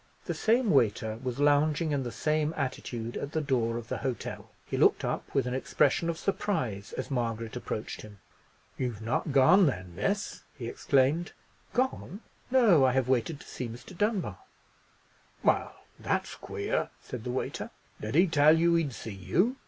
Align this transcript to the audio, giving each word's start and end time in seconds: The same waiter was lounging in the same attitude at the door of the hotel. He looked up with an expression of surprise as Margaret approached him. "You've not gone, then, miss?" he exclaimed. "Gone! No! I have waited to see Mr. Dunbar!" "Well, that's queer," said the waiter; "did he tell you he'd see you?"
The 0.25 0.33
same 0.33 0.71
waiter 0.71 1.19
was 1.21 1.37
lounging 1.39 1.91
in 1.91 2.01
the 2.01 2.11
same 2.11 2.55
attitude 2.57 3.15
at 3.17 3.33
the 3.33 3.39
door 3.39 3.77
of 3.77 3.87
the 3.87 3.97
hotel. 3.99 4.49
He 4.65 4.75
looked 4.75 5.05
up 5.05 5.31
with 5.35 5.45
an 5.45 5.53
expression 5.53 6.09
of 6.09 6.17
surprise 6.17 6.91
as 6.93 7.11
Margaret 7.11 7.55
approached 7.55 8.01
him. 8.01 8.17
"You've 8.79 9.03
not 9.03 9.31
gone, 9.31 9.67
then, 9.67 9.93
miss?" 9.95 10.41
he 10.57 10.67
exclaimed. 10.67 11.33
"Gone! 11.73 12.21
No! 12.49 12.83
I 12.83 12.93
have 12.93 13.07
waited 13.07 13.39
to 13.41 13.47
see 13.47 13.67
Mr. 13.69 13.95
Dunbar!" 13.95 14.39
"Well, 15.43 15.71
that's 15.99 16.33
queer," 16.33 16.89
said 16.99 17.23
the 17.23 17.29
waiter; 17.29 17.69
"did 18.01 18.15
he 18.15 18.25
tell 18.25 18.57
you 18.57 18.73
he'd 18.73 18.93
see 18.93 19.13
you?" 19.13 19.55